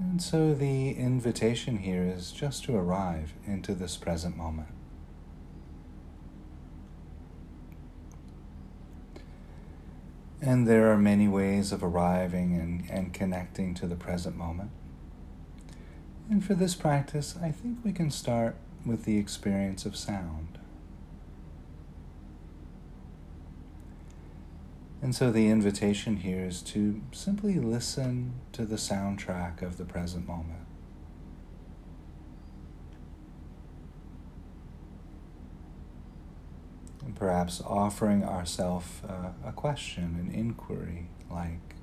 And 0.00 0.22
so 0.22 0.54
the 0.54 0.92
invitation 0.92 1.76
here 1.78 2.02
is 2.02 2.32
just 2.32 2.64
to 2.64 2.74
arrive 2.74 3.34
into 3.46 3.74
this 3.74 3.98
present 3.98 4.34
moment. 4.34 4.68
And 10.40 10.66
there 10.66 10.90
are 10.90 10.96
many 10.96 11.28
ways 11.28 11.70
of 11.70 11.84
arriving 11.84 12.54
and, 12.54 12.88
and 12.90 13.12
connecting 13.12 13.74
to 13.74 13.86
the 13.86 13.94
present 13.94 14.36
moment. 14.36 14.70
And 16.30 16.42
for 16.42 16.54
this 16.54 16.74
practice, 16.74 17.36
I 17.42 17.50
think 17.50 17.80
we 17.84 17.92
can 17.92 18.10
start 18.10 18.56
with 18.86 19.04
the 19.04 19.18
experience 19.18 19.84
of 19.84 19.96
sound. 19.96 20.59
And 25.02 25.14
so 25.14 25.30
the 25.30 25.48
invitation 25.48 26.16
here 26.16 26.44
is 26.44 26.60
to 26.62 27.00
simply 27.12 27.54
listen 27.54 28.34
to 28.52 28.66
the 28.66 28.76
soundtrack 28.76 29.62
of 29.62 29.78
the 29.78 29.84
present 29.84 30.28
moment. 30.28 30.66
And 37.02 37.16
perhaps 37.16 37.62
offering 37.64 38.22
ourselves 38.24 39.00
uh, 39.08 39.30
a 39.44 39.52
question, 39.52 40.16
an 40.20 40.34
inquiry 40.34 41.06
like, 41.30 41.74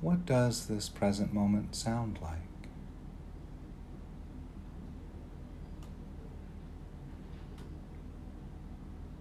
what 0.00 0.26
does 0.26 0.66
this 0.66 0.88
present 0.88 1.32
moment 1.32 1.76
sound 1.76 2.18
like? 2.20 2.38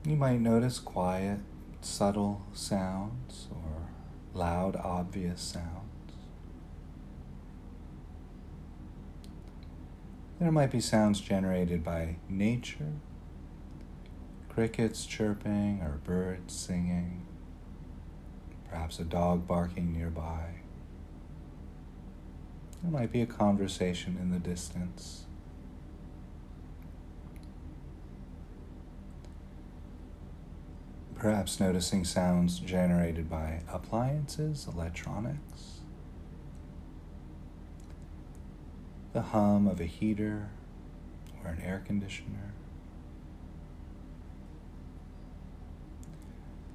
You 0.06 0.16
might 0.16 0.40
notice 0.40 0.80
quiet 0.80 1.40
subtle 1.82 2.42
sounds 2.54 3.48
or 3.52 3.90
loud, 4.34 4.76
obvious 4.76 5.42
sounds. 5.42 5.76
There 10.40 10.52
might 10.52 10.72
be 10.72 10.80
sounds 10.80 11.20
generated 11.20 11.84
by 11.84 12.16
nature, 12.30 12.94
crickets 14.48 15.06
chirping 15.06 15.82
or 15.82 16.00
birds 16.06 16.56
singing, 16.56 17.26
perhaps 18.70 19.00
a 19.00 19.04
dog 19.04 19.48
barking 19.48 19.92
nearby. 19.92 20.56
There 22.82 22.92
might 22.92 23.12
be 23.12 23.22
a 23.22 23.26
conversation 23.26 24.18
in 24.22 24.32
the 24.32 24.40
distance. 24.40 25.26
Perhaps 31.20 31.60
noticing 31.60 32.06
sounds 32.06 32.60
generated 32.60 33.30
by 33.30 33.60
appliances, 33.70 34.66
electronics, 34.74 35.82
the 39.12 39.22
hum 39.22 39.68
of 39.68 39.82
a 39.82 39.86
heater 39.86 40.50
or 41.44 41.52
an 41.52 41.62
air 41.62 41.84
conditioner, 41.86 42.54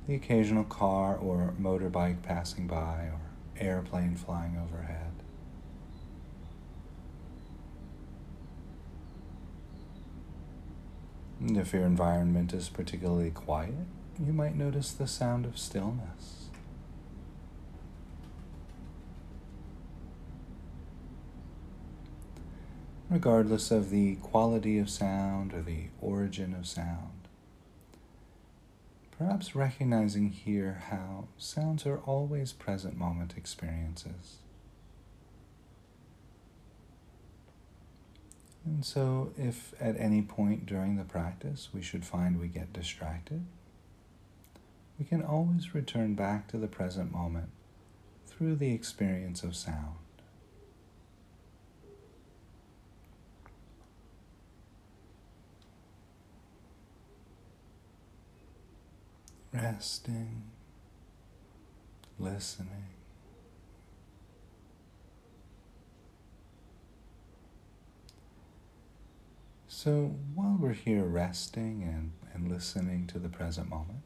the 0.07 0.15
occasional 0.15 0.65
car 0.65 1.17
or 1.17 1.55
motorbike 1.59 2.21
passing 2.21 2.67
by 2.67 3.09
or 3.11 3.21
airplane 3.57 4.15
flying 4.15 4.59
overhead. 4.63 5.13
If 11.41 11.73
your 11.73 11.87
environment 11.87 12.53
is 12.53 12.69
particularly 12.69 13.31
quiet, 13.31 13.73
you 14.23 14.33
might 14.33 14.55
notice 14.55 14.93
the 14.93 15.07
sound 15.07 15.45
of 15.45 15.59
stillness. 15.59 16.49
Regardless 23.11 23.71
of 23.71 23.91
the 23.91 24.17
quality 24.17 24.79
of 24.79 24.89
sound 24.89 25.53
or 25.53 25.63
the 25.63 25.89
origin 26.01 26.55
of 26.55 26.67
sound, 26.67 27.29
perhaps 29.17 29.55
recognizing 29.55 30.31
here 30.31 30.83
how 30.89 31.29
sounds 31.39 31.87
are 31.87 31.99
always 31.99 32.53
present 32.53 32.97
moment 32.97 33.35
experiences. 33.37 34.39
And 38.65 38.85
so, 38.85 39.33
if 39.37 39.75
at 39.79 40.01
any 40.01 40.23
point 40.23 40.65
during 40.65 40.97
the 40.97 41.05
practice 41.05 41.69
we 41.75 41.83
should 41.83 42.05
find 42.05 42.41
we 42.41 42.49
get 42.49 42.73
distracted, 42.73 43.45
we 44.99 45.05
can 45.05 45.23
always 45.23 45.75
return 45.75 46.15
back 46.15 46.49
to 46.49 46.57
the 46.57 46.69
present 46.69 47.13
moment 47.13 47.51
through 48.27 48.57
the 48.57 48.73
experience 48.73 49.43
of 49.43 49.57
sound. 49.57 49.97
Resting, 59.53 60.43
listening. 62.19 62.89
So 69.69 70.17
while 70.35 70.57
we're 70.59 70.73
here 70.73 71.05
resting 71.05 71.83
and, 71.83 72.13
and 72.33 72.51
listening 72.51 73.07
to 73.09 73.19
the 73.19 73.29
present 73.29 73.69
moment, 73.69 74.01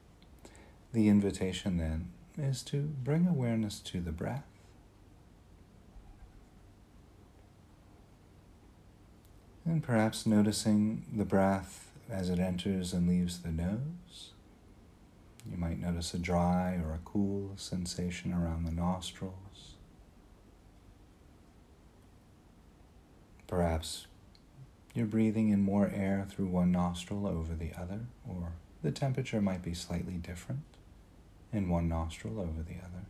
the 0.99 1.09
invitation 1.09 1.77
then 1.77 2.09
is 2.37 2.61
to 2.61 2.79
bring 3.05 3.25
awareness 3.25 3.79
to 3.79 4.01
the 4.01 4.11
breath. 4.11 4.43
And 9.65 9.81
perhaps 9.81 10.27
noticing 10.27 11.05
the 11.15 11.25
breath 11.25 11.93
as 12.11 12.29
it 12.29 12.41
enters 12.41 12.93
and 12.93 13.07
leaves 13.07 13.39
the 13.39 13.53
nose. 13.53 14.33
You 15.49 15.57
might 15.57 15.79
notice 15.79 16.15
a 16.15 16.19
dry 16.19 16.81
or 16.85 16.95
a 16.95 17.01
cool 17.05 17.53
sensation 17.55 18.33
around 18.33 18.65
the 18.65 18.73
nostrils. 18.73 19.77
Perhaps 23.47 24.09
you're 24.95 25.07
breathing 25.07 25.51
in 25.51 25.61
more 25.61 25.93
air 25.95 26.27
through 26.29 26.47
one 26.47 26.73
nostril 26.73 27.25
over 27.25 27.55
the 27.55 27.71
other, 27.79 28.01
or 28.29 28.55
the 28.83 28.91
temperature 28.91 29.41
might 29.41 29.63
be 29.63 29.75
slightly 29.75 30.15
different 30.15 30.63
in 31.53 31.69
one 31.69 31.89
nostril 31.89 32.41
over 32.41 32.63
the 32.63 32.75
other. 32.75 33.07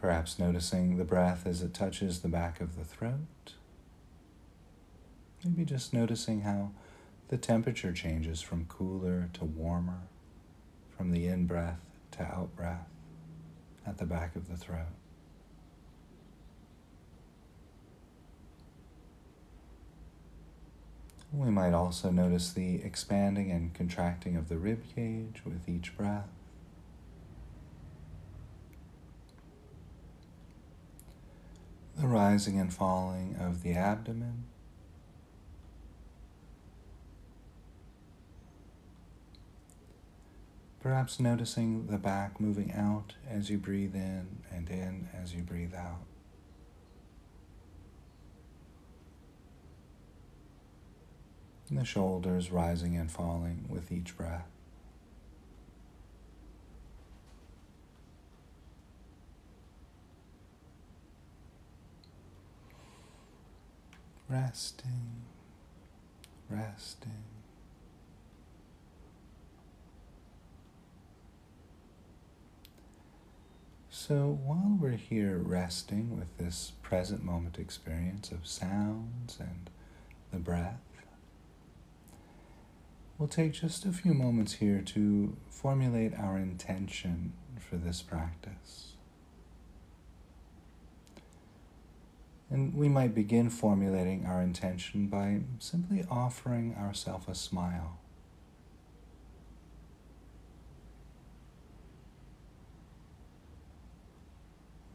Perhaps 0.00 0.38
noticing 0.38 0.96
the 0.96 1.04
breath 1.04 1.46
as 1.46 1.60
it 1.62 1.74
touches 1.74 2.20
the 2.20 2.28
back 2.28 2.60
of 2.60 2.76
the 2.76 2.84
throat. 2.84 3.54
Maybe 5.44 5.64
just 5.64 5.92
noticing 5.92 6.42
how 6.42 6.70
the 7.28 7.36
temperature 7.36 7.92
changes 7.92 8.40
from 8.40 8.66
cooler 8.66 9.28
to 9.34 9.44
warmer, 9.44 10.02
from 10.96 11.10
the 11.10 11.26
in 11.26 11.46
breath 11.46 11.80
to 12.12 12.22
out 12.22 12.54
breath 12.54 12.88
at 13.86 13.98
the 13.98 14.06
back 14.06 14.36
of 14.36 14.48
the 14.48 14.56
throat. 14.56 14.86
We 21.32 21.50
might 21.50 21.74
also 21.74 22.10
notice 22.10 22.52
the 22.52 22.82
expanding 22.82 23.50
and 23.50 23.74
contracting 23.74 24.36
of 24.36 24.48
the 24.48 24.56
rib 24.56 24.82
cage 24.94 25.42
with 25.44 25.68
each 25.68 25.96
breath. 25.96 26.28
The 31.96 32.06
rising 32.06 32.58
and 32.58 32.72
falling 32.72 33.36
of 33.38 33.62
the 33.62 33.74
abdomen. 33.74 34.44
Perhaps 40.80 41.20
noticing 41.20 41.88
the 41.88 41.98
back 41.98 42.40
moving 42.40 42.72
out 42.72 43.14
as 43.28 43.50
you 43.50 43.58
breathe 43.58 43.94
in 43.94 44.42
and 44.50 44.70
in 44.70 45.08
as 45.12 45.34
you 45.34 45.42
breathe 45.42 45.74
out. 45.74 46.06
And 51.70 51.78
the 51.78 51.84
shoulders 51.84 52.50
rising 52.50 52.96
and 52.96 53.10
falling 53.10 53.64
with 53.68 53.92
each 53.92 54.16
breath. 54.16 54.46
Resting, 64.28 65.22
resting. 66.50 67.24
So 73.90 74.38
while 74.44 74.76
we're 74.80 74.92
here 74.92 75.38
resting 75.38 76.18
with 76.18 76.38
this 76.38 76.72
present 76.82 77.24
moment 77.24 77.58
experience 77.58 78.30
of 78.30 78.46
sounds 78.46 79.38
and 79.40 79.70
the 80.30 80.38
breath, 80.38 80.80
We'll 83.18 83.28
take 83.28 83.52
just 83.52 83.84
a 83.84 83.90
few 83.90 84.14
moments 84.14 84.54
here 84.54 84.80
to 84.80 85.36
formulate 85.50 86.14
our 86.16 86.38
intention 86.38 87.32
for 87.58 87.76
this 87.76 88.00
practice. 88.00 88.92
And 92.48 92.74
we 92.74 92.88
might 92.88 93.16
begin 93.16 93.50
formulating 93.50 94.24
our 94.24 94.40
intention 94.40 95.08
by 95.08 95.40
simply 95.58 96.04
offering 96.08 96.76
ourselves 96.76 97.26
a 97.28 97.34
smile. 97.34 97.98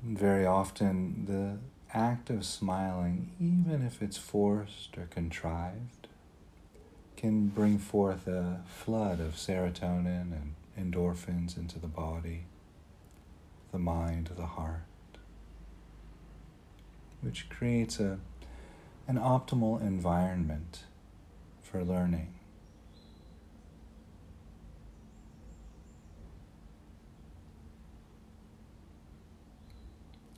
Very 0.01 0.45
often, 0.45 1.25
the 1.25 1.59
act 1.97 2.29
of 2.29 2.45
smiling, 2.45 3.31
even 3.39 3.85
if 3.85 4.01
it's 4.01 4.17
forced 4.17 4.97
or 4.97 5.05
contrived, 5.05 6.02
can 7.23 7.47
bring 7.47 7.77
forth 7.79 8.27
a 8.27 8.59
flood 8.67 9.21
of 9.21 9.35
serotonin 9.35 10.33
and 10.33 10.55
endorphins 10.77 11.55
into 11.55 11.79
the 11.79 11.87
body, 11.87 12.43
the 13.71 13.79
mind, 13.79 14.29
the 14.35 14.45
heart, 14.45 14.83
which 17.21 17.47
creates 17.47 17.97
a, 17.97 18.19
an 19.07 19.17
optimal 19.17 19.79
environment 19.79 20.83
for 21.61 21.81
learning. 21.81 22.33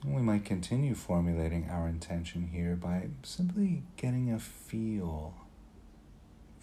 We 0.04 0.22
might 0.22 0.44
continue 0.44 0.94
formulating 0.94 1.68
our 1.68 1.88
intention 1.88 2.50
here 2.52 2.76
by 2.76 3.08
simply 3.24 3.82
getting 3.96 4.30
a 4.30 4.38
feel 4.38 5.34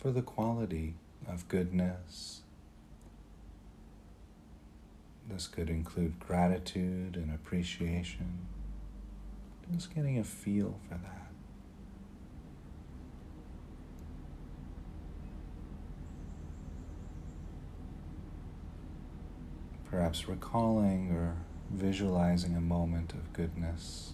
for 0.03 0.11
the 0.11 0.21
quality 0.21 0.95
of 1.29 1.47
goodness. 1.47 2.41
This 5.29 5.47
could 5.47 5.69
include 5.69 6.19
gratitude 6.19 7.15
and 7.15 7.33
appreciation. 7.33 8.39
Just 9.71 9.95
getting 9.95 10.19
a 10.19 10.25
feel 10.25 10.77
for 10.89 10.95
that. 10.95 11.31
Perhaps 19.89 20.27
recalling 20.27 21.11
or 21.11 21.37
visualizing 21.71 22.57
a 22.57 22.61
moment 22.61 23.13
of 23.13 23.31
goodness 23.31 24.13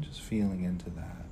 just 0.00 0.20
feeling 0.22 0.62
into 0.64 0.88
that. 0.90 1.31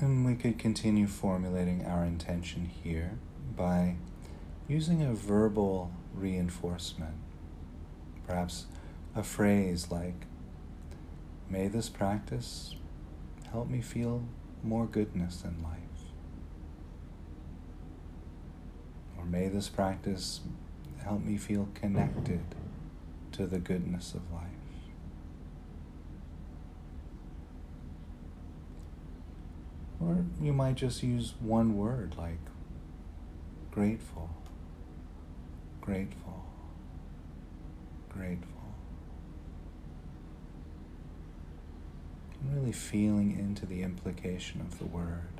And 0.00 0.24
we 0.24 0.36
could 0.36 0.58
continue 0.58 1.08
formulating 1.08 1.84
our 1.84 2.04
intention 2.04 2.66
here 2.66 3.18
by 3.56 3.96
using 4.68 5.02
a 5.02 5.12
verbal 5.12 5.90
reinforcement. 6.14 7.14
Perhaps 8.26 8.66
a 9.16 9.24
phrase 9.24 9.90
like, 9.90 10.26
May 11.50 11.66
this 11.66 11.88
practice 11.88 12.74
help 13.50 13.68
me 13.68 13.80
feel 13.80 14.22
more 14.62 14.86
goodness 14.86 15.42
in 15.42 15.62
life. 15.62 15.78
Or 19.16 19.24
may 19.24 19.48
this 19.48 19.68
practice 19.68 20.40
help 21.02 21.24
me 21.24 21.38
feel 21.38 21.68
connected 21.74 22.40
to 23.32 23.46
the 23.46 23.58
goodness 23.58 24.14
of 24.14 24.30
life. 24.30 24.57
Or 30.00 30.24
you 30.40 30.52
might 30.52 30.76
just 30.76 31.02
use 31.02 31.34
one 31.40 31.76
word 31.76 32.14
like 32.16 32.38
grateful, 33.70 34.30
grateful, 35.80 36.44
grateful. 38.08 38.58
really 42.44 42.72
feeling 42.72 43.36
into 43.38 43.66
the 43.66 43.82
implication 43.82 44.60
of 44.60 44.78
the 44.78 44.86
word. 44.86 45.37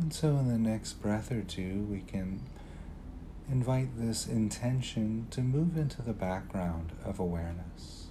And 0.00 0.12
so, 0.12 0.28
in 0.38 0.48
the 0.48 0.58
next 0.58 0.94
breath 1.02 1.32
or 1.32 1.42
two, 1.42 1.86
we 1.90 2.00
can 2.00 2.40
invite 3.50 3.98
this 3.98 4.26
intention 4.26 5.26
to 5.30 5.40
move 5.40 5.76
into 5.76 6.02
the 6.02 6.12
background 6.12 6.92
of 7.04 7.18
awareness 7.18 8.06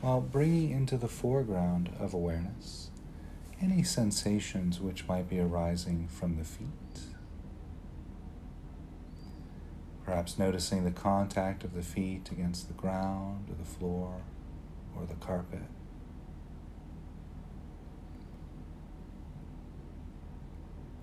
while 0.00 0.20
bringing 0.20 0.70
into 0.70 0.96
the 0.96 1.08
foreground 1.08 1.90
of 1.98 2.14
awareness 2.14 2.90
any 3.60 3.82
sensations 3.82 4.80
which 4.80 5.06
might 5.06 5.28
be 5.28 5.38
arising 5.38 6.08
from 6.08 6.36
the 6.36 6.44
feet. 6.44 6.66
Perhaps 10.04 10.38
noticing 10.38 10.84
the 10.84 10.90
contact 10.90 11.62
of 11.62 11.74
the 11.74 11.82
feet 11.82 12.30
against 12.32 12.68
the 12.68 12.74
ground 12.74 13.48
or 13.50 13.54
the 13.54 13.64
floor 13.64 14.22
or 14.96 15.06
the 15.06 15.14
carpet. 15.14 15.69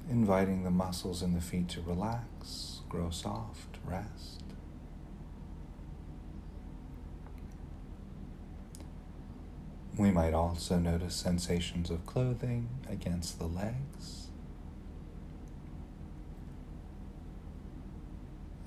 Inviting 0.09 0.63
the 0.63 0.71
muscles 0.71 1.21
in 1.21 1.33
the 1.33 1.42
feet 1.42 1.68
to 1.69 1.81
relax, 1.81 2.81
grow 2.89 3.09
soft, 3.09 3.77
rest. 3.86 4.44
We 9.98 10.12
might 10.12 10.33
also 10.33 10.77
notice 10.77 11.15
sensations 11.15 11.89
of 11.89 12.06
clothing 12.06 12.69
against 12.88 13.39
the 13.39 13.48
legs, 13.48 14.27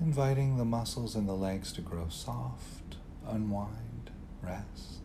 inviting 0.01 0.57
the 0.57 0.65
muscles 0.65 1.15
in 1.15 1.27
the 1.27 1.35
legs 1.35 1.71
to 1.73 1.81
grow 1.81 2.07
soft, 2.09 2.97
unwind, 3.25 4.11
rest. 4.41 5.00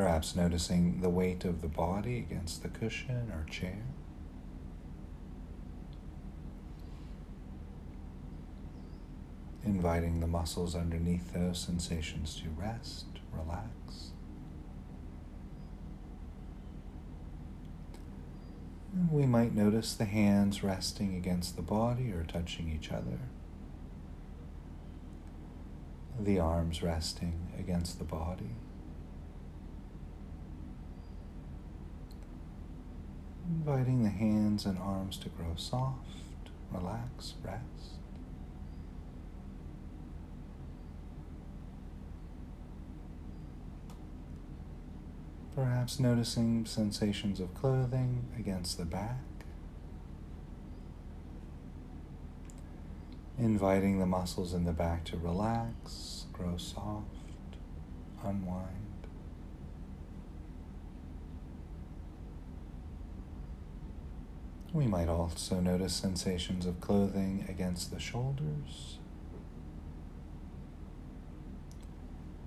Perhaps 0.00 0.34
noticing 0.34 1.02
the 1.02 1.10
weight 1.10 1.44
of 1.44 1.60
the 1.60 1.68
body 1.68 2.16
against 2.16 2.62
the 2.62 2.70
cushion 2.70 3.30
or 3.34 3.44
chair. 3.50 3.82
Inviting 9.62 10.20
the 10.20 10.26
muscles 10.26 10.74
underneath 10.74 11.34
those 11.34 11.58
sensations 11.58 12.40
to 12.40 12.48
rest, 12.58 13.08
relax. 13.30 14.12
And 18.94 19.12
we 19.12 19.26
might 19.26 19.54
notice 19.54 19.92
the 19.92 20.06
hands 20.06 20.64
resting 20.64 21.14
against 21.14 21.56
the 21.56 21.62
body 21.62 22.10
or 22.10 22.24
touching 22.24 22.72
each 22.74 22.90
other. 22.90 23.18
The 26.18 26.40
arms 26.40 26.82
resting 26.82 27.48
against 27.58 27.98
the 27.98 28.06
body. 28.06 28.56
Inviting 33.50 34.04
the 34.04 34.10
hands 34.10 34.64
and 34.64 34.78
arms 34.78 35.16
to 35.16 35.28
grow 35.28 35.54
soft, 35.56 35.98
relax, 36.72 37.34
rest. 37.42 37.96
Perhaps 45.54 45.98
noticing 45.98 46.64
sensations 46.64 47.40
of 47.40 47.52
clothing 47.54 48.24
against 48.38 48.78
the 48.78 48.84
back. 48.84 49.18
Inviting 53.36 53.98
the 53.98 54.06
muscles 54.06 54.54
in 54.54 54.64
the 54.64 54.72
back 54.72 55.04
to 55.06 55.16
relax, 55.16 56.26
grow 56.32 56.56
soft, 56.56 57.06
unwind. 58.24 58.89
We 64.72 64.86
might 64.86 65.08
also 65.08 65.58
notice 65.58 65.92
sensations 65.94 66.64
of 66.64 66.80
clothing 66.80 67.44
against 67.48 67.90
the 67.90 67.98
shoulders, 67.98 68.98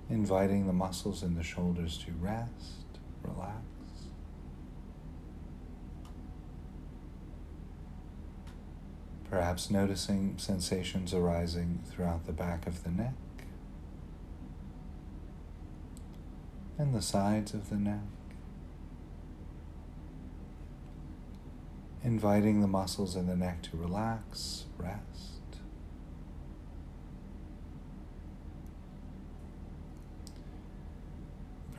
inviting 0.08 0.66
the 0.66 0.72
muscles 0.72 1.22
in 1.22 1.34
the 1.34 1.42
shoulders 1.42 1.98
to 1.98 2.12
rest, 2.12 2.98
relax. 3.22 3.60
Perhaps 9.30 9.70
noticing 9.70 10.38
sensations 10.38 11.12
arising 11.12 11.82
throughout 11.90 12.24
the 12.24 12.32
back 12.32 12.66
of 12.66 12.84
the 12.84 12.90
neck 12.90 13.12
and 16.78 16.94
the 16.94 17.02
sides 17.02 17.52
of 17.52 17.68
the 17.68 17.76
neck. 17.76 18.00
Inviting 22.04 22.60
the 22.60 22.66
muscles 22.66 23.16
in 23.16 23.26
the 23.26 23.34
neck 23.34 23.62
to 23.62 23.78
relax, 23.78 24.66
rest. 24.76 25.00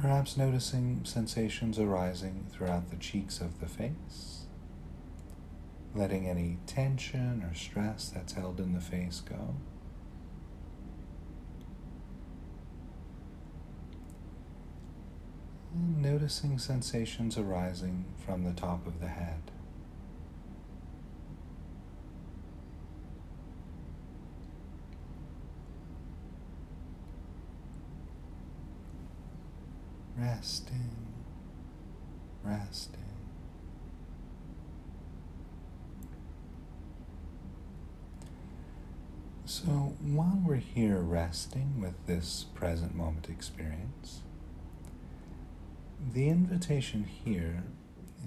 Perhaps 0.02 0.36
noticing 0.36 1.06
sensations 1.06 1.78
arising 1.78 2.48
throughout 2.52 2.90
the 2.90 2.96
cheeks 2.96 3.40
of 3.40 3.60
the 3.60 3.68
face, 3.68 4.46
letting 5.94 6.28
any 6.28 6.58
tension 6.66 7.44
or 7.44 7.54
stress 7.54 8.10
that's 8.10 8.34
held 8.34 8.60
in 8.60 8.74
the 8.74 8.82
face 8.82 9.22
go. 9.22 9.56
Noticing 15.76 16.58
sensations 16.58 17.38
arising 17.38 18.06
from 18.26 18.44
the 18.44 18.54
top 18.54 18.88
of 18.88 19.00
the 19.00 19.08
head. 19.08 19.52
Resting, 30.26 30.90
resting. 32.44 33.00
So 39.46 39.96
while 40.02 40.42
we're 40.44 40.56
here 40.56 40.98
resting 40.98 41.80
with 41.80 41.94
this 42.08 42.46
present 42.56 42.96
moment 42.96 43.30
experience, 43.30 44.22
the 46.14 46.30
invitation 46.30 47.04
here 47.04 47.64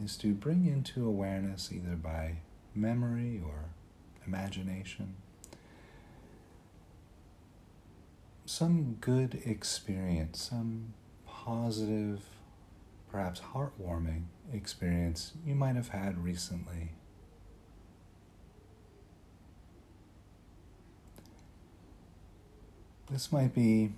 is 0.03 0.17
to 0.19 0.35
bring 0.35 0.67
into 0.67 1.05
awareness 1.05 1.73
either 1.73 1.97
by 1.97 2.37
memory 2.75 3.43
or 3.45 3.71
imagination 4.25 5.17
some 8.47 8.97
good 9.01 9.43
experience, 9.45 10.41
some 10.41 10.95
positive, 11.49 12.21
perhaps 13.11 13.41
heartwarming 13.41 14.25
experience 14.53 15.33
you 15.47 15.55
might 15.55 15.77
have 15.77 15.89
had 15.89 16.23
recently. 16.23 16.91
This 23.11 23.33
might 23.33 23.55
be 23.55 23.93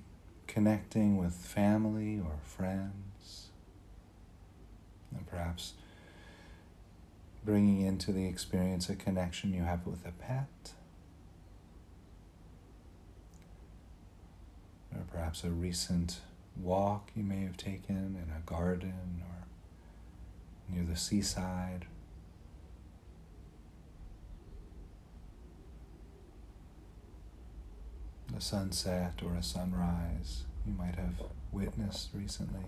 connecting 0.46 1.16
with 1.16 1.34
family 1.34 2.20
or 2.20 2.38
friends, 2.44 3.48
and 5.12 5.26
perhaps 5.26 5.72
bringing 7.44 7.80
into 7.80 8.12
the 8.12 8.26
experience 8.26 8.88
a 8.88 8.94
connection 8.94 9.52
you 9.52 9.64
have 9.64 9.84
with 9.88 10.06
a 10.06 10.12
pet. 10.12 10.74
Or 14.94 15.02
perhaps 15.10 15.42
a 15.42 15.50
recent 15.50 16.20
walk 16.62 17.10
you 17.14 17.22
may 17.22 17.42
have 17.42 17.56
taken 17.56 18.16
in 18.16 18.32
a 18.36 18.40
garden 18.44 19.22
or 19.22 19.46
near 20.74 20.84
the 20.84 20.96
seaside. 20.96 21.86
A 28.36 28.40
sunset 28.40 29.20
or 29.24 29.34
a 29.34 29.42
sunrise 29.42 30.44
you 30.66 30.72
might 30.72 30.94
have 30.94 31.22
witnessed 31.50 32.10
recently. 32.14 32.64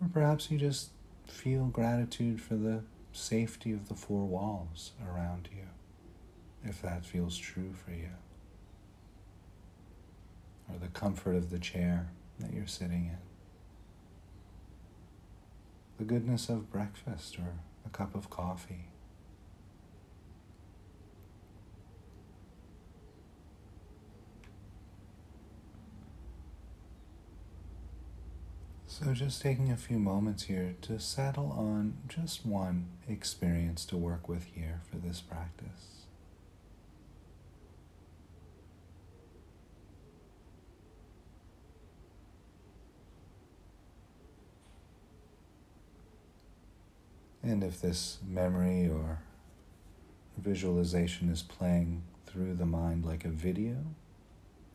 Or 0.00 0.08
perhaps 0.08 0.50
you 0.50 0.58
just 0.58 0.90
feel 1.26 1.66
gratitude 1.66 2.40
for 2.40 2.54
the 2.54 2.82
safety 3.12 3.72
of 3.72 3.88
the 3.88 3.94
four 3.94 4.24
walls 4.26 4.92
around 5.04 5.48
you, 5.52 5.66
if 6.64 6.80
that 6.82 7.04
feels 7.04 7.36
true 7.36 7.72
for 7.72 7.92
you 7.92 8.10
or 10.68 10.78
the 10.78 10.88
comfort 10.88 11.36
of 11.36 11.50
the 11.50 11.58
chair 11.58 12.08
that 12.40 12.52
you're 12.52 12.66
sitting 12.66 13.06
in, 13.06 13.18
the 15.98 16.04
goodness 16.04 16.48
of 16.48 16.70
breakfast 16.70 17.38
or 17.38 17.54
a 17.86 17.90
cup 17.90 18.14
of 18.14 18.30
coffee. 18.30 18.88
So, 28.86 29.12
just 29.12 29.42
taking 29.42 29.72
a 29.72 29.76
few 29.76 29.98
moments 29.98 30.44
here 30.44 30.76
to 30.82 31.00
settle 31.00 31.50
on 31.50 31.94
just 32.06 32.46
one 32.46 32.86
experience 33.08 33.84
to 33.86 33.96
work 33.96 34.28
with 34.28 34.44
here 34.54 34.82
for 34.88 34.98
this 34.98 35.20
practice. 35.20 36.03
And 47.44 47.62
if 47.62 47.82
this 47.82 48.18
memory 48.26 48.88
or 48.88 49.18
visualization 50.38 51.28
is 51.28 51.42
playing 51.42 52.02
through 52.26 52.54
the 52.54 52.64
mind 52.64 53.04
like 53.04 53.26
a 53.26 53.28
video, 53.28 53.76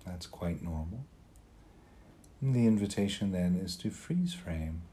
that's 0.06 0.28
quite 0.28 0.62
normal. 0.62 1.04
And 2.42 2.54
the 2.54 2.68
invitation 2.68 3.32
then 3.32 3.56
is 3.56 3.76
to 3.78 3.90
freeze 3.90 4.36
frame 4.36 4.84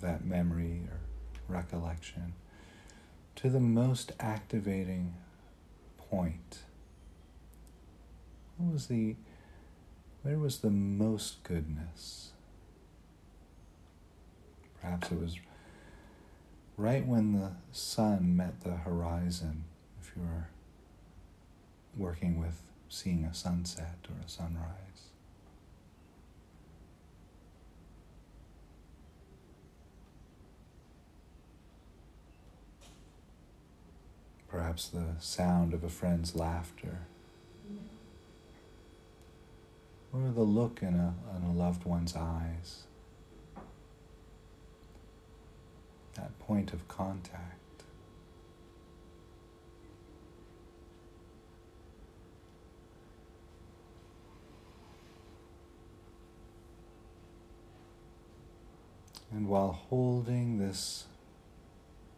that 0.00 0.24
memory 0.24 0.82
or 0.88 1.00
recollection 1.48 2.34
to 3.34 3.50
the 3.50 3.58
most 3.58 4.12
activating 4.20 5.14
point. 6.10 6.60
What 8.58 8.72
was 8.72 8.86
the, 8.86 9.16
where 10.22 10.38
was 10.38 10.58
the 10.58 10.70
most 10.70 11.42
goodness? 11.42 12.30
Perhaps 14.80 15.10
it 15.10 15.20
was 15.20 15.36
right 16.78 17.04
when 17.04 17.32
the 17.32 17.50
sun 17.72 18.36
met 18.36 18.60
the 18.62 18.70
horizon, 18.70 19.64
if 20.00 20.12
you 20.16 20.22
were 20.22 20.48
working 21.96 22.38
with 22.38 22.62
seeing 22.88 23.24
a 23.24 23.34
sunset 23.34 23.98
or 24.08 24.24
a 24.24 24.28
sunrise. 24.28 24.72
Perhaps 34.48 34.88
the 34.88 35.16
sound 35.18 35.74
of 35.74 35.82
a 35.84 35.88
friend's 35.88 36.34
laughter, 36.34 37.00
or 40.12 40.30
the 40.30 40.42
look 40.42 40.78
in 40.80 40.94
a, 40.94 41.14
in 41.36 41.42
a 41.42 41.52
loved 41.52 41.84
one's 41.84 42.14
eyes. 42.16 42.84
That 46.18 46.38
point 46.38 46.72
of 46.72 46.88
contact. 46.88 47.54
And 59.30 59.48
while 59.48 59.72
holding 59.72 60.58
this 60.58 61.04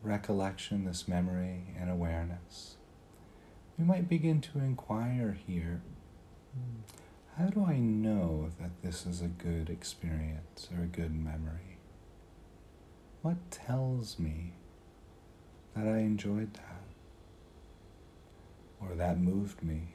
recollection, 0.03 0.85
this 0.85 1.07
memory, 1.07 1.75
and 1.79 1.91
awareness, 1.91 2.77
we 3.77 3.85
might 3.85 4.09
begin 4.09 4.41
to 4.41 4.59
inquire 4.59 5.37
here 5.47 5.83
hmm, 6.55 6.81
how 7.39 7.49
do 7.49 7.65
I 7.65 7.79
know 7.79 8.51
that 8.61 8.83
this 8.83 9.07
is 9.07 9.21
a 9.21 9.29
good 9.29 9.71
experience 9.71 10.69
or 10.77 10.85
a 10.85 10.87
good 10.87 11.15
memory? 11.15 11.70
What 13.23 13.51
tells 13.51 14.19
me 14.19 14.55
that 15.77 15.87
I 15.87 15.99
enjoyed 15.99 16.55
that? 16.55 16.83
Or 18.81 18.95
that 18.95 19.19
moved 19.19 19.63
me? 19.63 19.95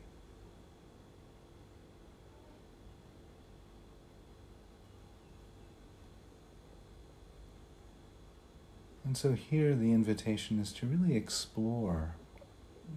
And 9.03 9.17
so 9.17 9.33
here 9.33 9.75
the 9.75 9.91
invitation 9.91 10.59
is 10.59 10.71
to 10.73 10.85
really 10.85 11.15
explore 11.15 12.15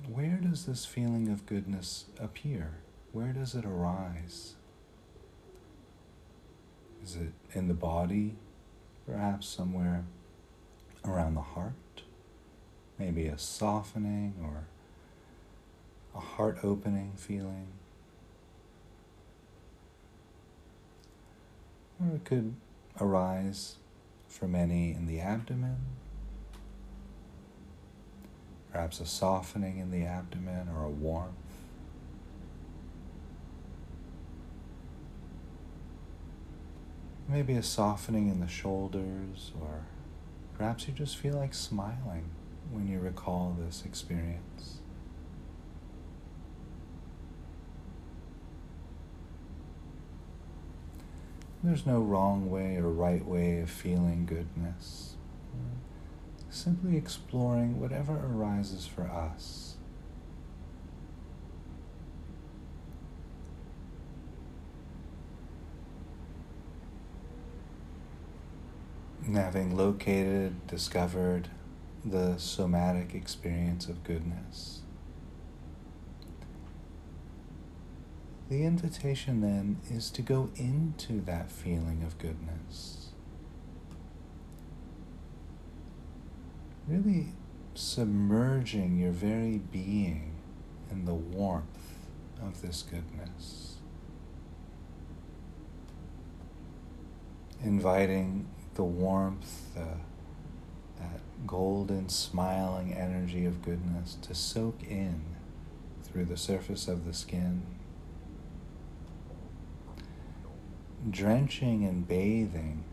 where 0.06 0.38
does 0.42 0.66
this 0.66 0.84
feeling 0.84 1.28
of 1.28 1.46
goodness 1.46 2.06
appear? 2.18 2.80
Where 3.12 3.32
does 3.32 3.54
it 3.54 3.64
arise? 3.64 4.56
Is 7.02 7.16
it 7.16 7.32
in 7.52 7.68
the 7.68 7.74
body, 7.74 8.36
perhaps 9.06 9.46
somewhere 9.46 10.04
around 11.08 11.34
the 11.34 11.40
heart, 11.40 12.02
maybe 12.98 13.26
a 13.26 13.38
softening 13.38 14.34
or 14.42 14.64
a 16.14 16.20
heart 16.20 16.58
opening 16.62 17.12
feeling. 17.16 17.68
Or 22.00 22.14
it 22.14 22.24
could 22.24 22.54
arise 23.00 23.76
for 24.28 24.46
many 24.46 24.92
in 24.92 25.06
the 25.06 25.20
abdomen, 25.20 25.78
perhaps 28.70 29.00
a 29.00 29.06
softening 29.06 29.78
in 29.78 29.90
the 29.90 30.04
abdomen 30.04 30.68
or 30.68 30.84
a 30.84 30.90
warmth. 30.90 31.34
Maybe 37.28 37.54
a 37.54 37.62
softening 37.62 38.30
in 38.30 38.40
the 38.40 38.48
shoulders, 38.48 39.52
or 39.60 39.82
perhaps 40.58 40.88
you 40.88 40.92
just 40.92 41.16
feel 41.16 41.34
like 41.34 41.54
smiling 41.54 42.30
when 42.72 42.88
you 42.88 42.98
recall 42.98 43.56
this 43.58 43.84
experience. 43.86 44.80
There's 51.62 51.86
no 51.86 52.00
wrong 52.00 52.50
way 52.50 52.76
or 52.76 52.88
right 52.88 53.24
way 53.24 53.60
of 53.60 53.70
feeling 53.70 54.26
goodness. 54.26 55.14
Simply 56.50 56.96
exploring 56.96 57.80
whatever 57.80 58.14
arises 58.14 58.86
for 58.86 59.02
us. 59.02 59.77
Having 69.34 69.76
located, 69.76 70.66
discovered 70.66 71.48
the 72.04 72.38
somatic 72.38 73.14
experience 73.14 73.86
of 73.86 74.02
goodness. 74.04 74.82
The 78.48 78.64
invitation 78.64 79.42
then 79.42 79.78
is 79.90 80.10
to 80.12 80.22
go 80.22 80.50
into 80.56 81.20
that 81.22 81.50
feeling 81.50 82.02
of 82.06 82.18
goodness. 82.18 83.10
Really 86.86 87.34
submerging 87.74 88.98
your 88.98 89.12
very 89.12 89.58
being 89.58 90.32
in 90.90 91.04
the 91.04 91.14
warmth 91.14 91.66
of 92.42 92.62
this 92.62 92.82
goodness. 92.82 93.76
Inviting 97.62 98.46
the 98.78 98.84
warmth, 98.84 99.74
the, 99.74 99.88
that 101.00 101.20
golden 101.48 102.08
smiling 102.08 102.94
energy 102.94 103.44
of 103.44 103.60
goodness 103.60 104.16
to 104.22 104.32
soak 104.32 104.84
in 104.88 105.20
through 106.04 106.24
the 106.24 106.36
surface 106.36 106.86
of 106.86 107.04
the 107.04 107.12
skin, 107.12 107.60
drenching 111.10 111.84
and 111.84 112.06
bathing 112.06 112.84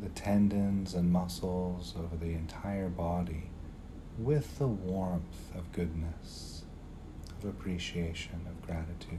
the 0.00 0.08
tendons 0.08 0.94
and 0.94 1.12
muscles 1.12 1.94
over 1.98 2.16
the 2.16 2.32
entire 2.32 2.88
body 2.88 3.50
with 4.18 4.58
the 4.58 4.66
warmth 4.66 5.54
of 5.54 5.70
goodness, 5.72 6.62
of 7.38 7.46
appreciation, 7.46 8.40
of 8.48 8.66
gratitude. 8.66 9.18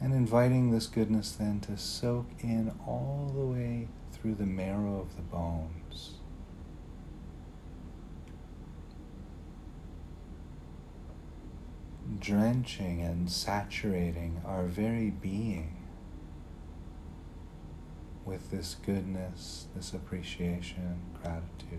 And 0.00 0.14
inviting 0.14 0.70
this 0.70 0.86
goodness 0.86 1.32
then 1.32 1.60
to 1.60 1.76
soak 1.76 2.26
in 2.40 2.72
all 2.86 3.30
the 3.36 3.44
way 3.44 3.88
through 4.20 4.34
the 4.34 4.46
marrow 4.46 5.00
of 5.00 5.16
the 5.16 5.22
bones. 5.22 6.14
Drenching 12.18 13.00
and 13.00 13.30
saturating 13.30 14.42
our 14.44 14.64
very 14.64 15.10
being 15.10 15.76
with 18.24 18.50
this 18.50 18.76
goodness, 18.84 19.68
this 19.74 19.94
appreciation, 19.94 21.00
gratitude. 21.22 21.78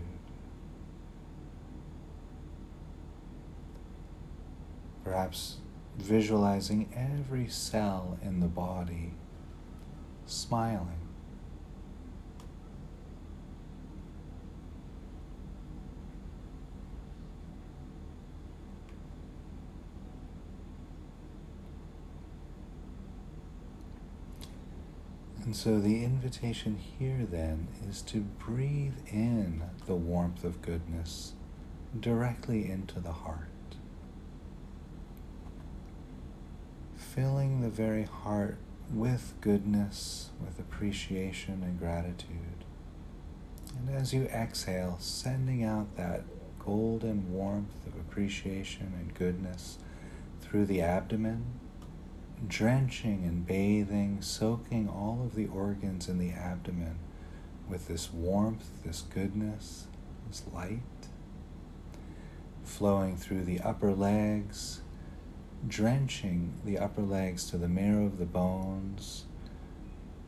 Perhaps 5.04 5.58
visualizing 5.96 6.88
every 6.96 7.46
cell 7.48 8.18
in 8.22 8.40
the 8.40 8.46
body 8.46 9.12
smiling. 10.26 11.01
And 25.52 25.58
so 25.58 25.78
the 25.78 26.02
invitation 26.02 26.78
here 26.98 27.26
then 27.30 27.68
is 27.86 28.00
to 28.04 28.20
breathe 28.20 28.96
in 29.06 29.62
the 29.84 29.94
warmth 29.94 30.44
of 30.44 30.62
goodness 30.62 31.34
directly 32.00 32.70
into 32.70 33.00
the 33.00 33.12
heart. 33.12 33.50
Filling 36.96 37.60
the 37.60 37.68
very 37.68 38.04
heart 38.04 38.56
with 38.90 39.34
goodness, 39.42 40.30
with 40.42 40.58
appreciation 40.58 41.62
and 41.62 41.78
gratitude. 41.78 42.64
And 43.76 43.94
as 43.94 44.14
you 44.14 44.22
exhale, 44.28 44.96
sending 45.00 45.62
out 45.62 45.98
that 45.98 46.22
golden 46.64 47.30
warmth 47.30 47.86
of 47.86 47.94
appreciation 47.96 48.94
and 48.98 49.12
goodness 49.12 49.76
through 50.40 50.64
the 50.64 50.80
abdomen 50.80 51.44
drenching 52.48 53.24
and 53.24 53.46
bathing, 53.46 54.20
soaking 54.20 54.88
all 54.88 55.20
of 55.24 55.34
the 55.34 55.46
organs 55.46 56.08
in 56.08 56.18
the 56.18 56.30
abdomen 56.30 56.98
with 57.68 57.88
this 57.88 58.12
warmth, 58.12 58.68
this 58.84 59.02
goodness, 59.02 59.86
this 60.28 60.42
light, 60.52 60.80
flowing 62.64 63.16
through 63.16 63.44
the 63.44 63.60
upper 63.60 63.92
legs, 63.92 64.80
drenching 65.66 66.52
the 66.64 66.78
upper 66.78 67.02
legs 67.02 67.48
to 67.50 67.56
the 67.56 67.68
marrow 67.68 68.06
of 68.06 68.18
the 68.18 68.26
bones, 68.26 69.24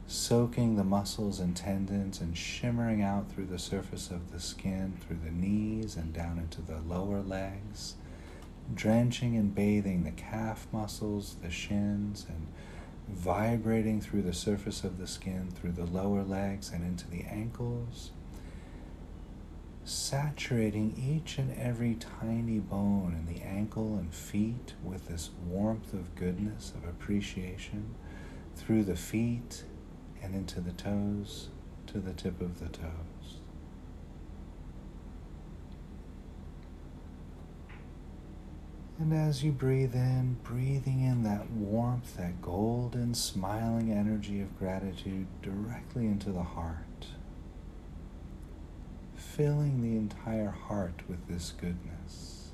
soaking 0.06 0.76
the 0.76 0.84
muscles 0.84 1.40
and 1.40 1.56
tendons 1.56 2.20
and 2.20 2.36
shimmering 2.36 3.02
out 3.02 3.30
through 3.30 3.46
the 3.46 3.58
surface 3.58 4.10
of 4.10 4.32
the 4.32 4.40
skin, 4.40 4.96
through 5.00 5.18
the 5.24 5.30
knees 5.30 5.96
and 5.96 6.12
down 6.12 6.38
into 6.38 6.62
the 6.62 6.78
lower 6.80 7.20
legs 7.20 7.94
drenching 8.72 9.36
and 9.36 9.54
bathing 9.54 10.04
the 10.04 10.10
calf 10.10 10.66
muscles, 10.72 11.36
the 11.42 11.50
shins, 11.50 12.26
and 12.28 12.46
vibrating 13.08 14.00
through 14.00 14.22
the 14.22 14.32
surface 14.32 14.84
of 14.84 14.98
the 14.98 15.06
skin, 15.06 15.50
through 15.50 15.72
the 15.72 15.84
lower 15.84 16.22
legs, 16.22 16.70
and 16.72 16.84
into 16.84 17.08
the 17.08 17.24
ankles. 17.24 18.10
Saturating 19.84 20.94
each 20.96 21.36
and 21.36 21.54
every 21.58 21.94
tiny 21.94 22.58
bone 22.58 23.14
in 23.14 23.32
the 23.32 23.42
ankle 23.42 23.98
and 23.98 24.14
feet 24.14 24.72
with 24.82 25.08
this 25.08 25.30
warmth 25.46 25.92
of 25.92 26.14
goodness, 26.14 26.72
of 26.74 26.88
appreciation, 26.88 27.94
through 28.56 28.84
the 28.84 28.96
feet 28.96 29.64
and 30.22 30.34
into 30.34 30.60
the 30.60 30.72
toes 30.72 31.48
to 31.86 31.98
the 31.98 32.14
tip 32.14 32.40
of 32.40 32.60
the 32.60 32.68
toes. 32.68 33.13
And 38.98 39.12
as 39.12 39.42
you 39.42 39.50
breathe 39.50 39.94
in, 39.94 40.36
breathing 40.44 41.02
in 41.02 41.24
that 41.24 41.50
warmth, 41.50 42.16
that 42.16 42.40
golden, 42.40 43.14
smiling 43.14 43.90
energy 43.90 44.40
of 44.40 44.56
gratitude 44.56 45.26
directly 45.42 46.06
into 46.06 46.30
the 46.30 46.44
heart, 46.44 47.06
filling 49.16 49.82
the 49.82 49.96
entire 49.96 50.50
heart 50.50 51.02
with 51.08 51.26
this 51.26 51.52
goodness. 51.60 52.50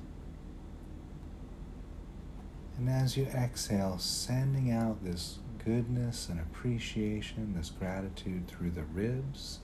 And 2.77 2.89
as 2.89 3.15
you 3.15 3.25
exhale, 3.25 3.99
sending 3.99 4.71
out 4.71 5.03
this 5.03 5.37
goodness 5.63 6.27
and 6.27 6.39
appreciation, 6.39 7.53
this 7.55 7.69
gratitude 7.69 8.47
through 8.47 8.71
the 8.71 8.83
ribs 8.83 9.59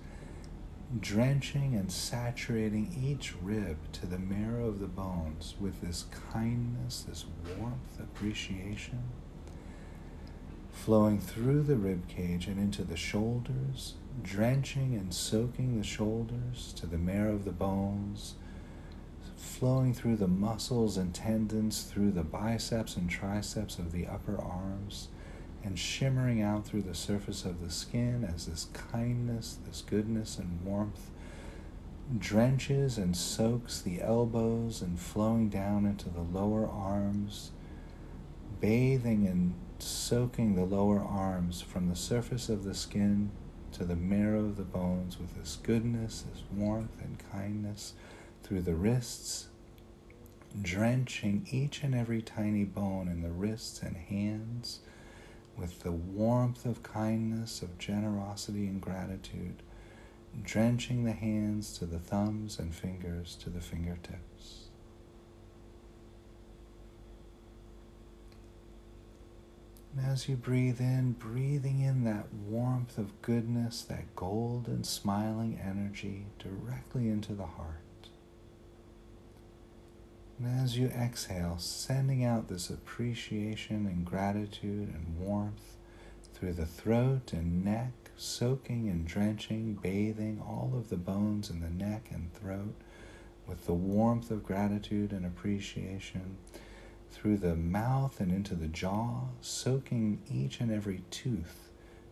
drenching 1.02 1.76
and 1.76 1.92
saturating 1.92 2.96
each 3.04 3.34
rib 3.42 3.78
to 3.92 4.06
the 4.06 4.18
marrow 4.18 4.68
of 4.68 4.80
the 4.80 4.88
bones 4.88 5.56
with 5.60 5.82
this 5.82 6.06
kindness, 6.32 7.04
this 7.08 7.26
warmth, 7.58 8.00
appreciation, 8.00 9.04
flowing 10.72 11.20
through 11.20 11.64
the 11.64 11.76
rib 11.76 12.08
cage 12.08 12.48
and 12.48 12.58
into 12.58 12.84
the 12.84 12.96
shoulders, 12.96 13.96
drenching 14.24 14.96
and 14.96 15.14
soaking 15.14 15.78
the 15.78 15.84
shoulders 15.86 16.74
to 16.78 16.88
the 16.88 16.98
marrow 16.98 17.34
of 17.34 17.44
the 17.44 17.52
bones, 17.52 18.36
flowing 19.36 19.94
through 19.94 20.16
the 20.16 20.28
muscles 20.28 20.98
and 20.98 21.14
tendons, 21.14 21.84
through 21.84 22.12
the 22.12 22.24
biceps 22.24 22.96
and 22.96 23.10
triceps 23.10 23.78
of 23.78 23.92
the 23.92 24.08
upper 24.08 24.40
arms 24.40 25.10
and 25.68 25.78
shimmering 25.78 26.42
out 26.42 26.66
through 26.66 26.82
the 26.82 26.96
surface 26.96 27.44
of 27.44 27.62
the 27.62 27.70
skin 27.70 28.24
as 28.34 28.46
this 28.46 28.68
kindness, 28.74 29.58
this 29.68 29.82
goodness 29.82 30.38
and 30.38 30.64
warmth 30.64 31.12
drenches 32.18 32.98
and 32.98 33.18
soaks 33.18 33.82
the 33.82 34.02
elbows 34.02 34.82
and 34.82 34.98
flowing 34.98 35.50
down 35.50 35.86
into 35.86 36.10
the 36.10 36.22
lower 36.22 36.66
arms, 36.66 37.52
bathing 38.62 39.28
and 39.28 39.54
soaking 39.78 40.56
the 40.56 40.64
lower 40.64 41.02
arms 41.02 41.62
from 41.62 41.90
the 41.90 41.96
surface 41.98 42.48
of 42.48 42.64
the 42.64 42.74
skin 42.74 43.30
to 43.74 43.84
the 43.84 43.96
marrow 43.96 44.46
of 44.46 44.56
the 44.56 44.64
bones 44.64 45.20
with 45.20 45.36
this 45.36 45.58
goodness, 45.62 46.24
this 46.34 46.44
warmth 46.56 47.02
and 47.02 47.22
kindness 47.30 47.92
through 48.42 48.62
the 48.62 48.74
wrists, 48.74 49.50
drenching 50.62 51.46
each 51.52 51.84
and 51.84 51.94
every 51.94 52.22
tiny 52.22 52.64
bone 52.64 53.10
in 53.10 53.22
the 53.22 53.30
wrists 53.30 53.82
and 53.82 53.98
hands 53.98 54.80
with 55.58 55.80
the 55.80 55.92
warmth 55.92 56.66
of 56.66 56.84
kindness, 56.84 57.62
of 57.62 57.78
generosity 57.78 58.68
and 58.68 58.80
gratitude, 58.80 59.64
drenching 60.44 61.04
the 61.04 61.14
hands 61.14 61.78
to 61.80 61.86
the 61.86 62.00
thumbs 62.00 62.60
and 62.60 62.74
fingers 62.76 63.36
to 63.42 63.50
the 63.50 63.62
fingertips. 63.62 64.68
And 69.96 70.06
as 70.06 70.30
you 70.30 70.36
breathe 70.36 70.80
in, 70.80 71.14
breathing 71.14 71.80
in 71.80 72.04
that 72.04 72.32
warmth 72.32 73.00
of 73.00 73.20
goodness, 73.24 73.82
that 73.84 74.16
golden 74.16 74.84
smiling 74.84 75.60
energy 75.60 76.28
directly 76.38 77.10
into 77.10 77.34
the 77.34 77.48
heart. 77.48 77.87
And 80.40 80.60
as 80.64 80.78
you 80.78 80.88
exhale, 80.88 81.58
sending 81.58 82.24
out 82.24 82.48
this 82.48 82.70
appreciation 82.70 83.88
and 83.88 84.06
gratitude 84.06 84.94
and 84.94 85.18
warmth 85.20 85.78
through 86.34 86.54
the 86.54 86.66
throat 86.68 87.34
and 87.34 87.66
neck, 87.66 88.12
soaking 88.16 88.88
and 88.88 89.08
drenching, 89.08 89.74
bathing 89.82 90.40
all 90.46 90.74
of 90.76 90.90
the 90.90 90.98
bones 90.98 91.50
in 91.50 91.62
the 91.62 91.70
neck 91.70 92.10
and 92.12 92.32
throat 92.34 92.76
with 93.48 93.66
the 93.66 93.74
warmth 93.74 94.30
of 94.30 94.44
gratitude 94.44 95.12
and 95.12 95.26
appreciation 95.26 96.38
through 97.10 97.38
the 97.38 97.56
mouth 97.56 98.20
and 98.20 98.32
into 98.32 98.54
the 98.54 98.68
jaw, 98.68 99.22
soaking 99.42 100.22
each 100.32 100.60
and 100.60 100.72
every 100.72 101.02
tooth 101.10 101.70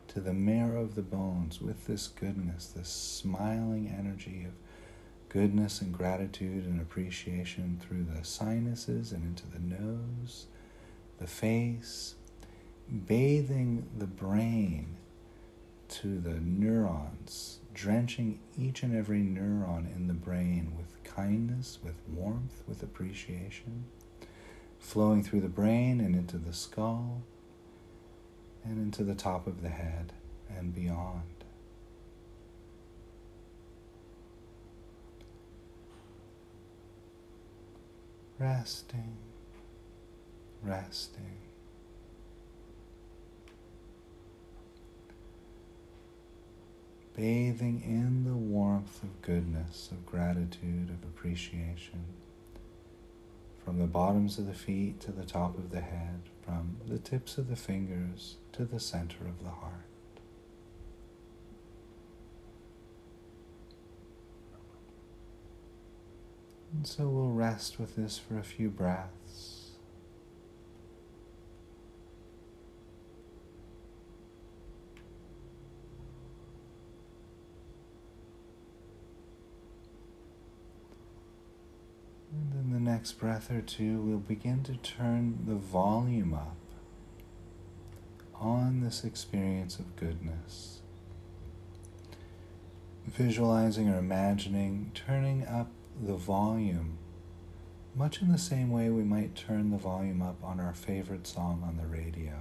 to 0.07 0.19
the 0.19 0.33
marrow 0.33 0.81
of 0.81 0.95
the 0.95 1.01
bones 1.01 1.61
with 1.61 1.85
this 1.85 2.07
goodness, 2.07 2.67
this 2.67 2.89
smiling 2.89 3.93
energy 3.95 4.45
of 4.45 4.53
goodness 5.35 5.81
and 5.81 5.91
gratitude 5.91 6.63
and 6.63 6.79
appreciation 6.79 7.77
through 7.81 8.05
the 8.05 8.23
sinuses 8.23 9.11
and 9.11 9.21
into 9.25 9.45
the 9.47 9.59
nose, 9.59 10.45
the 11.19 11.27
face, 11.27 12.15
bathing 13.05 13.85
the 13.97 14.07
brain 14.07 14.95
to 15.89 16.19
the 16.21 16.39
neurons, 16.39 17.59
drenching 17.73 18.39
each 18.57 18.81
and 18.81 18.95
every 18.95 19.19
neuron 19.19 19.93
in 19.93 20.07
the 20.07 20.13
brain 20.13 20.71
with 20.77 21.03
kindness, 21.03 21.79
with 21.83 21.95
warmth, 22.07 22.63
with 22.65 22.81
appreciation, 22.81 23.83
flowing 24.79 25.21
through 25.21 25.41
the 25.41 25.49
brain 25.49 25.99
and 25.99 26.15
into 26.15 26.37
the 26.37 26.53
skull 26.53 27.23
and 28.63 28.77
into 28.77 29.03
the 29.03 29.15
top 29.15 29.47
of 29.47 29.61
the 29.61 29.67
head 29.67 30.13
and 30.47 30.73
beyond. 30.73 31.34
Resting, 38.45 39.17
resting. 40.61 41.37
Bathing 47.15 47.81
in 47.83 48.23
the 48.23 48.35
warmth 48.35 49.01
of 49.01 49.19
goodness, 49.23 49.89
of 49.91 50.05
gratitude, 50.05 50.89
of 50.89 51.01
appreciation, 51.09 52.05
from 53.63 53.79
the 53.79 53.87
bottoms 53.87 54.37
of 54.37 54.45
the 54.45 54.53
feet 54.53 54.99
to 54.99 55.11
the 55.11 55.25
top 55.25 55.57
of 55.57 55.71
the 55.71 55.81
head, 55.81 56.21
from 56.45 56.77
the 56.87 56.99
tips 56.99 57.39
of 57.39 57.49
the 57.49 57.55
fingers 57.55 58.35
to 58.51 58.63
the 58.63 58.79
center 58.79 59.25
of 59.25 59.43
the 59.43 59.49
heart. 59.49 59.94
And 66.85 66.91
so 66.91 67.07
we'll 67.07 67.31
rest 67.31 67.79
with 67.79 67.95
this 67.95 68.19
for 68.19 68.37
a 68.37 68.43
few 68.43 68.69
breaths. 68.69 69.71
And 82.31 82.53
in 82.53 82.71
the 82.71 82.79
next 82.79 83.13
breath 83.13 83.49
or 83.49 83.61
two, 83.61 83.99
we'll 84.01 84.19
begin 84.19 84.61
to 84.65 84.75
turn 84.75 85.39
the 85.47 85.55
volume 85.55 86.35
up 86.35 86.55
on 88.35 88.81
this 88.81 89.03
experience 89.03 89.79
of 89.79 89.95
goodness. 89.95 90.81
Visualizing 93.07 93.89
or 93.89 93.97
imagining 93.97 94.91
turning 94.93 95.47
up 95.47 95.71
the 96.01 96.15
volume, 96.15 96.97
much 97.95 98.21
in 98.21 98.31
the 98.31 98.37
same 98.37 98.69
way 98.69 98.89
we 98.89 99.03
might 99.03 99.35
turn 99.35 99.71
the 99.71 99.77
volume 99.77 100.21
up 100.21 100.43
on 100.43 100.59
our 100.59 100.73
favorite 100.73 101.25
song 101.25 101.63
on 101.65 101.77
the 101.77 101.87
radio. 101.87 102.33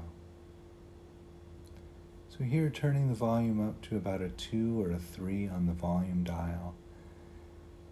So, 2.37 2.43
here 2.43 2.69
turning 2.69 3.09
the 3.09 3.15
volume 3.15 3.67
up 3.67 3.81
to 3.83 3.97
about 3.97 4.21
a 4.21 4.29
two 4.31 4.83
or 4.83 4.91
a 4.91 4.99
three 4.99 5.47
on 5.47 5.67
the 5.67 5.73
volume 5.73 6.25
dial, 6.25 6.75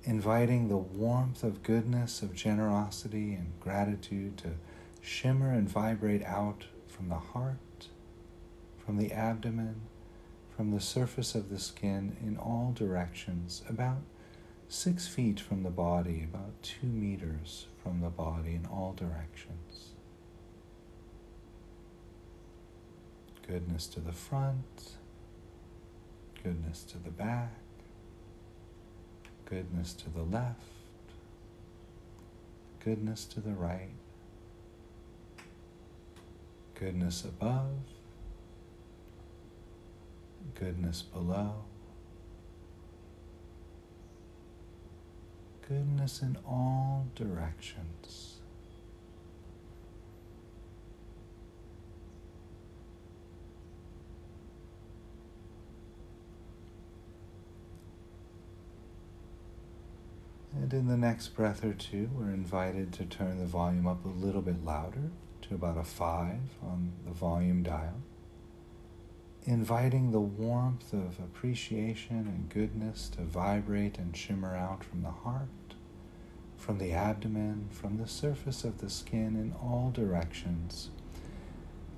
inviting 0.03 0.67
the 0.67 0.77
warmth 0.77 1.45
of 1.45 1.63
goodness, 1.63 2.23
of 2.23 2.35
generosity, 2.35 3.35
and 3.35 3.53
gratitude 3.61 4.37
to 4.39 4.55
shimmer 5.01 5.53
and 5.53 5.69
vibrate 5.69 6.25
out 6.25 6.65
from 6.89 7.09
the 7.09 7.15
heart, 7.15 7.87
from 8.85 8.97
the 8.97 9.13
abdomen, 9.13 9.83
from 10.57 10.73
the 10.73 10.81
surface 10.81 11.37
of 11.37 11.49
the 11.49 11.59
skin 11.61 12.17
in 12.21 12.37
all 12.37 12.73
directions, 12.75 13.63
about 13.69 13.99
six 14.73 15.07
feet 15.07 15.39
from 15.39 15.65
the 15.65 15.71
body, 15.71 16.25
about 16.25 16.63
two 16.63 16.87
meters 16.87 17.67
from 17.83 18.01
the 18.01 18.09
body 18.09 18.55
in 18.55 18.65
all 18.65 18.95
directions. 18.95 19.91
Goodness 23.47 23.87
to 23.89 24.01
the 24.01 24.13
front, 24.13 24.93
goodness 26.43 26.85
to 26.85 26.99
the 26.99 27.11
back, 27.11 27.53
goodness 29.45 29.93
to 29.93 30.09
the 30.09 30.23
left, 30.23 30.63
goodness 32.83 33.27
to 33.27 33.41
the 33.41 33.53
right, 33.53 33.93
goodness 36.75 37.25
above, 37.25 37.77
goodness 40.55 41.03
below. 41.03 41.65
Goodness 45.69 46.23
in 46.23 46.37
all 46.47 47.07
directions. 47.15 48.41
And 60.55 60.73
in 60.75 60.87
the 60.87 60.97
next 60.97 61.29
breath 61.29 61.65
or 61.65 61.73
two, 61.73 62.11
we're 62.15 62.31
invited 62.31 62.93
to 62.95 63.05
turn 63.05 63.39
the 63.39 63.47
volume 63.47 63.87
up 63.87 64.05
a 64.05 64.09
little 64.09 64.43
bit 64.43 64.65
louder 64.65 65.11
to 65.43 65.55
about 65.55 65.79
a 65.79 65.83
five 65.83 66.41
on 66.63 66.93
the 67.05 67.13
volume 67.13 67.63
dial 67.63 68.03
inviting 69.45 70.13
the 70.13 70.21
warmth 70.21 70.93
of 70.93 71.19
appreciation 71.19 72.19
and 72.29 72.49
goodness 72.49 73.09
to 73.09 73.23
vibrate 73.23 73.99
and 73.99 74.17
shimmer 74.17 74.55
out 74.55 74.85
from 74.85 75.03
the 75.03 75.11
heart, 75.11 75.49
from 76.57 76.79
the 76.79 76.93
abdomen, 76.93 77.69
from 77.71 77.99
the 77.99 78.07
surface 78.07 78.63
of 78.63 78.79
the 78.79 78.89
skin 78.89 79.35
in 79.37 79.53
all 79.61 79.91
directions, 79.93 80.91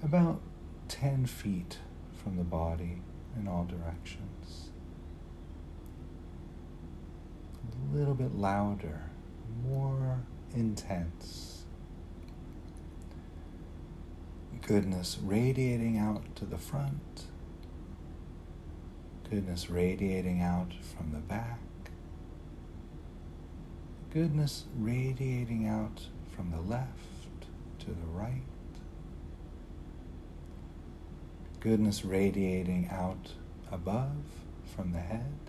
about 0.02 0.40
10 0.88 1.26
feet 1.26 1.78
from 2.14 2.36
the 2.36 2.44
body 2.44 3.02
in 3.38 3.46
all 3.46 3.64
directions. 3.64 4.70
A 7.92 7.96
little 7.96 8.14
bit 8.14 8.34
louder, 8.34 9.02
more 9.66 10.20
intense. 10.54 11.64
Goodness 14.62 15.18
radiating 15.22 15.98
out 15.98 16.34
to 16.36 16.46
the 16.46 16.56
front 16.56 17.13
goodness 19.30 19.70
radiating 19.70 20.40
out 20.42 20.72
from 20.96 21.12
the 21.12 21.18
back, 21.18 21.60
goodness 24.12 24.64
radiating 24.76 25.66
out 25.66 26.06
from 26.34 26.50
the 26.50 26.60
left 26.60 26.88
to 27.80 27.86
the 27.86 28.06
right, 28.12 28.42
goodness 31.60 32.04
radiating 32.04 32.88
out 32.90 33.32
above 33.70 34.16
from 34.76 34.92
the 34.92 35.00
head, 35.00 35.44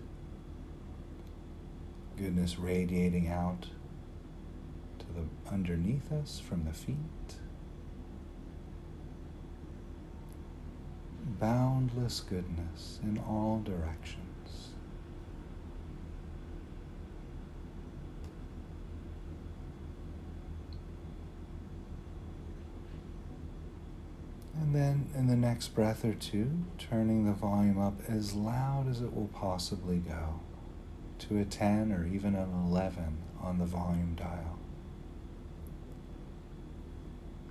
Goodness 2.16 2.58
radiating 2.58 3.28
out 3.28 3.66
to 4.98 5.06
the 5.14 5.52
underneath 5.52 6.10
us 6.10 6.40
from 6.40 6.64
the 6.64 6.72
feet. 6.72 6.96
Boundless 11.26 12.20
goodness 12.20 13.00
in 13.02 13.18
all 13.18 13.60
directions. 13.64 14.70
And 24.54 24.74
then 24.74 25.10
in 25.14 25.26
the 25.26 25.36
next 25.36 25.68
breath 25.74 26.04
or 26.04 26.14
two, 26.14 26.64
turning 26.78 27.26
the 27.26 27.32
volume 27.32 27.78
up 27.78 28.00
as 28.08 28.34
loud 28.34 28.88
as 28.88 29.02
it 29.02 29.14
will 29.14 29.28
possibly 29.28 29.98
go 29.98 30.40
to 31.18 31.38
a 31.38 31.44
10 31.44 31.92
or 31.92 32.06
even 32.06 32.34
an 32.34 32.50
11 32.66 33.18
on 33.40 33.58
the 33.58 33.64
volume 33.64 34.14
dial. 34.14 34.58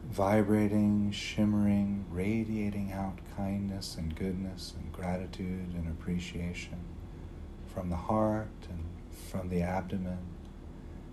Vibrating, 0.09 1.11
shimmering, 1.11 2.05
radiating 2.09 2.93
out 2.93 3.19
kindness 3.35 3.95
and 3.97 4.15
goodness 4.15 4.73
and 4.79 4.91
gratitude 4.93 5.73
and 5.73 5.87
appreciation 5.87 6.79
from 7.73 7.89
the 7.89 7.95
heart 7.95 8.47
and 8.69 8.85
from 9.29 9.49
the 9.49 9.61
abdomen, 9.61 10.19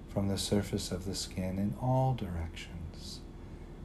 from 0.09 0.29
the 0.29 0.39
surface 0.39 0.93
of 0.93 1.05
the 1.05 1.15
skin 1.15 1.59
in 1.59 1.75
all 1.81 2.15
directions, 2.15 3.21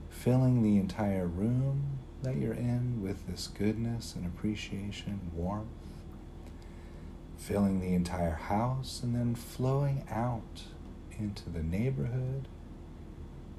filling 0.09 0.61
the 0.61 0.77
entire 0.77 1.25
room 1.25 1.99
that 2.21 2.37
you're 2.37 2.53
in 2.53 3.01
with 3.01 3.25
this 3.27 3.47
goodness 3.47 4.13
and 4.15 4.25
appreciation, 4.25 5.31
warmth 5.33 5.67
filling 7.37 7.79
the 7.79 7.93
entire 7.93 8.35
house 8.35 9.01
and 9.03 9.15
then 9.15 9.35
flowing 9.35 10.03
out 10.09 10.63
into 11.17 11.49
the 11.49 11.63
neighborhood, 11.63 12.47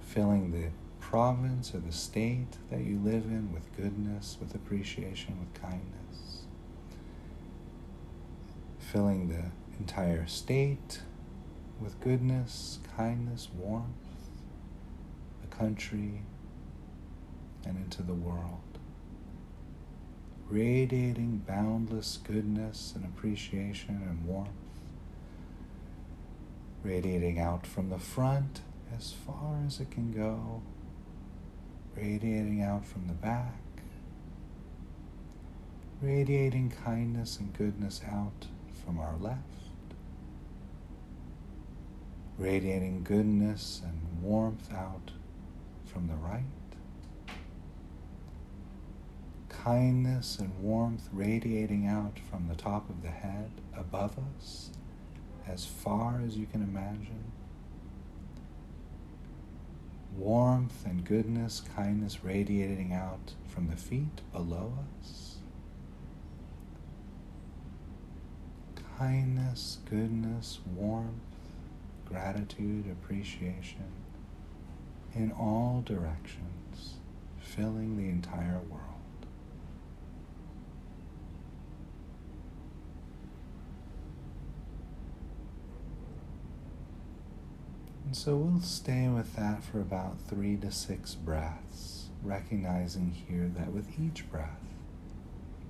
filling 0.01 0.51
the 0.51 0.69
province 1.09 1.75
or 1.75 1.79
the 1.79 1.93
state 1.93 2.59
that 2.71 2.81
you 2.85 2.99
live 3.03 3.25
in 3.25 3.51
with 3.51 3.75
goodness, 3.75 4.37
with 4.39 4.55
appreciation, 4.55 5.39
with 5.41 5.63
kindness, 5.63 6.43
filling 8.79 9.29
the 9.29 9.45
entire 9.79 10.27
state 10.27 11.01
with 11.81 11.99
goodness, 12.01 12.79
kindness, 12.95 13.49
warmth, 13.57 13.87
the 15.41 15.47
country, 15.47 16.21
and 17.65 17.79
into 17.79 18.03
the 18.03 18.13
world. 18.13 18.61
Radiating 20.51 21.43
boundless 21.47 22.19
goodness 22.19 22.93
and 22.95 23.07
appreciation 23.07 24.03
and 24.07 24.27
warmth, 24.27 24.51
radiating 26.83 27.39
out 27.39 27.67
from 27.67 27.89
the 27.89 27.99
front 27.99 28.61
as 28.95 29.15
far 29.27 29.59
as 29.67 29.81
it 29.81 29.91
can 29.91 30.13
go, 30.13 30.61
radiating 32.01 32.63
out 32.63 32.87
from 32.87 33.07
the 33.09 33.15
back, 33.15 33.61
radiating 36.01 36.73
kindness 36.85 37.39
and 37.39 37.53
goodness 37.53 38.01
out 38.09 38.47
from 38.85 38.99
our 38.99 39.17
left, 39.21 39.39
radiating 42.39 43.03
goodness 43.03 43.83
and 43.85 44.23
warmth 44.23 44.73
out 44.73 45.11
from 45.85 46.07
the 46.07 46.15
right 46.15 46.45
kindness 49.65 50.39
and 50.39 50.57
warmth 50.63 51.09
radiating 51.13 51.87
out 51.87 52.19
from 52.31 52.49
the 52.49 52.55
top 52.55 52.89
of 52.89 53.03
the 53.03 53.11
head 53.11 53.51
above 53.77 54.17
us 54.37 54.71
as 55.47 55.67
far 55.67 56.23
as 56.25 56.37
you 56.37 56.47
can 56.47 56.63
imagine. 56.63 57.33
Warmth 60.17 60.85
and 60.85 61.05
goodness, 61.05 61.63
kindness 61.77 62.25
radiating 62.25 62.93
out 62.93 63.35
from 63.47 63.69
the 63.69 63.77
feet 63.77 64.21
below 64.33 64.73
us. 65.01 65.37
Kindness, 68.99 69.79
goodness, 69.89 70.59
warmth, 70.75 71.21
gratitude, 72.05 72.87
appreciation 72.91 73.93
in 75.15 75.31
all 75.33 75.83
directions, 75.87 76.97
filling 77.39 77.97
the 77.97 78.09
entire 78.09 78.61
world. 78.69 78.88
And 88.09 88.17
so 88.17 88.37
we'll 88.37 88.63
stay 88.63 89.07
with 89.07 89.37
that 89.37 89.63
for 89.63 89.83
about 89.83 90.17
three 90.31 90.57
to 90.63 90.73
six 90.73 91.15
breaths, 91.15 92.07
recognizing 92.23 93.11
here 93.11 93.51
that 93.55 93.71
with 93.71 94.01
each 94.01 94.31
breath, 94.31 94.63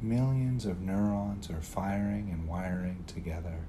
millions 0.00 0.64
of 0.64 0.80
neurons 0.80 1.50
are 1.50 1.60
firing 1.60 2.30
and 2.30 2.46
wiring 2.46 3.02
together 3.08 3.66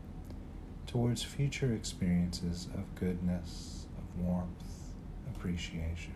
towards 0.85 1.23
future 1.23 1.73
experiences 1.73 2.67
of 2.75 2.93
goodness, 2.93 3.87
of 3.97 4.23
warmth, 4.23 4.93
appreciation. 5.35 6.13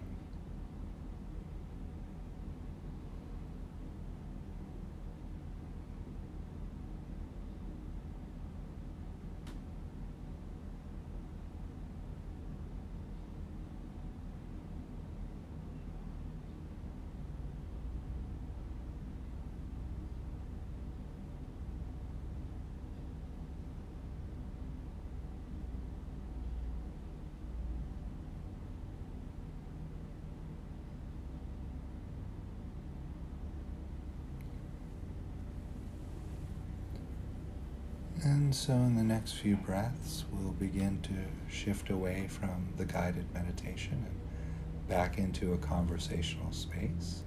And 38.26 38.56
so, 38.56 38.72
in 38.72 38.96
the 38.96 39.04
next 39.04 39.34
few 39.34 39.58
breaths, 39.58 40.24
we'll 40.32 40.54
begin 40.54 41.02
to 41.02 41.54
shift 41.54 41.90
away 41.90 42.28
from 42.30 42.70
the 42.78 42.86
guided 42.86 43.26
meditation 43.34 44.06
and 44.08 44.88
back 44.88 45.18
into 45.18 45.52
a 45.52 45.58
conversational 45.58 46.54
space. 46.54 47.24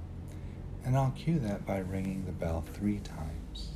And 0.87 0.97
I'll 0.97 1.11
cue 1.11 1.39
that 1.41 1.67
by 1.67 1.81
ringing 1.81 2.25
the 2.25 2.33
bell 2.33 2.65
three 2.73 3.01
times. 3.01 3.76